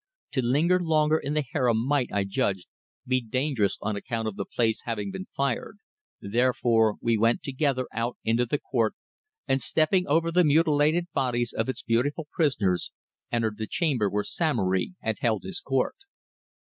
[0.31, 2.65] To linger longer in the harem might, I judged,
[3.05, 5.77] be dangerous on account of the place having been fired,
[6.19, 8.95] therefore we went together out into the court,
[9.47, 12.91] and stepping over the mutilated bodies of its beautiful prisoners,
[13.31, 15.97] entered the chamber where Samory had held his court.